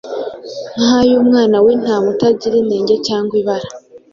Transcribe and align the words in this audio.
nk’ay’umwana 0.81 1.57
w’intama 1.65 2.05
utagira 2.13 2.55
inenge 2.63 2.95
cyangwa 3.07 3.33
ibara, 3.41 3.69